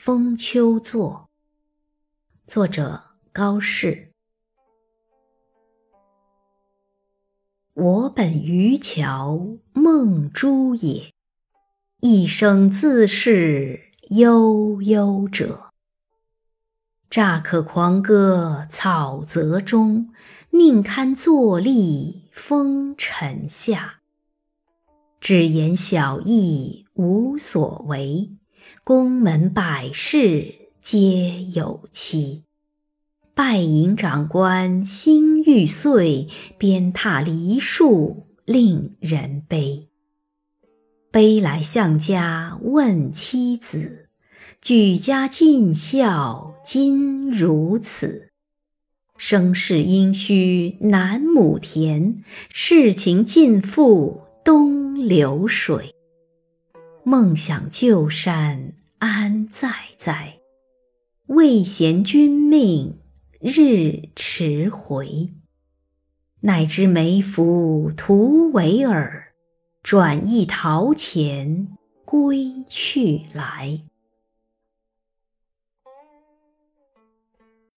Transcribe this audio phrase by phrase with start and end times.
[0.00, 1.28] 风秋作》，
[2.50, 4.12] 作者高适。
[7.74, 11.12] 我本渔樵梦诸也，
[11.98, 15.70] 一生自是悠悠者。
[17.10, 20.14] 乍可狂歌草泽中，
[20.50, 23.98] 宁堪坐立风尘下。
[25.18, 28.30] 只言小意无所为，
[28.84, 32.44] 宫门百事皆有期。
[33.34, 36.26] 拜迎长官心欲碎，
[36.58, 39.88] 鞭挞梨树令人悲。
[41.10, 44.08] 悲来向家问妻子，
[44.60, 48.28] 举家尽孝今如此。
[49.16, 55.94] 生事应须南亩田，世情尽付东流水。
[57.08, 60.40] 梦想旧山安在哉？
[61.28, 62.98] 未嫌君命。
[63.40, 65.30] 日迟回，
[66.40, 69.32] 乃知梅福徒为尔，
[69.82, 71.68] 转意陶潜
[72.04, 73.80] 归去来。